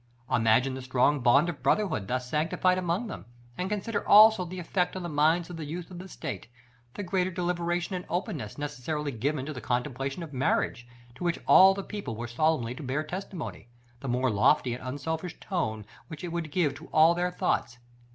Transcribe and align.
Imagine 0.31 0.73
the 0.73 0.81
strong 0.81 1.19
bond 1.19 1.47
of 1.47 1.61
brotherhood 1.61 2.07
thus 2.07 2.27
sanctified 2.27 2.79
among 2.79 3.05
them, 3.05 3.27
and 3.55 3.69
consider 3.69 4.03
also 4.07 4.43
the 4.43 4.57
effect 4.57 4.95
on 4.95 5.03
the 5.03 5.09
minds 5.09 5.51
of 5.51 5.57
the 5.57 5.63
youth 5.65 5.91
of 5.91 5.99
the 5.99 6.07
state; 6.09 6.47
the 6.95 7.03
greater 7.03 7.29
deliberation 7.29 7.93
and 7.95 8.05
openness 8.09 8.57
necessarily 8.57 9.11
given 9.11 9.45
to 9.45 9.53
the 9.53 9.61
contemplation 9.61 10.23
of 10.23 10.33
marriage, 10.33 10.87
to 11.13 11.23
which 11.23 11.37
all 11.45 11.75
the 11.75 11.83
people 11.83 12.15
were 12.15 12.25
solemnly 12.27 12.73
to 12.73 12.81
bear 12.81 13.03
testimony; 13.03 13.67
the 13.99 14.07
more 14.09 14.31
lofty 14.31 14.73
and 14.73 14.83
unselfish 14.83 15.39
tone 15.39 15.85
which 16.07 16.23
it 16.23 16.31
would 16.31 16.49
give 16.51 16.73
to 16.73 16.87
all 16.87 17.13
their 17.13 17.29
thoughts. 17.29 17.77